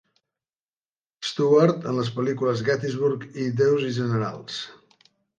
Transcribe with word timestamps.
Stuart 1.31 1.83
en 1.91 1.99
les 1.99 2.09
pel·lícules 2.15 2.63
"Gettysburg" 2.69 3.27
i 3.43 3.45
"déus 3.59 3.85
i 3.89 3.93
generals". 3.99 4.57